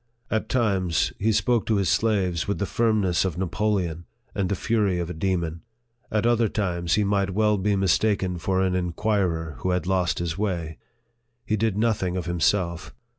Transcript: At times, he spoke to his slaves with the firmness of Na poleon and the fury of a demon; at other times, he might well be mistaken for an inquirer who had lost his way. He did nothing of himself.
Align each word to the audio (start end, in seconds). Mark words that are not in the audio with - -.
At 0.31 0.49
times, 0.49 1.13
he 1.19 1.31
spoke 1.31 1.67
to 1.67 1.75
his 1.75 1.87
slaves 1.87 2.47
with 2.47 2.57
the 2.57 2.65
firmness 2.65 3.23
of 3.23 3.37
Na 3.37 3.45
poleon 3.45 4.05
and 4.33 4.49
the 4.49 4.55
fury 4.55 4.97
of 4.97 5.11
a 5.11 5.13
demon; 5.13 5.61
at 6.09 6.25
other 6.25 6.49
times, 6.49 6.95
he 6.95 7.03
might 7.03 7.35
well 7.35 7.55
be 7.59 7.75
mistaken 7.75 8.39
for 8.39 8.63
an 8.63 8.73
inquirer 8.73 9.57
who 9.59 9.69
had 9.69 9.85
lost 9.85 10.17
his 10.17 10.39
way. 10.39 10.79
He 11.45 11.55
did 11.55 11.77
nothing 11.77 12.17
of 12.17 12.25
himself. 12.25 12.95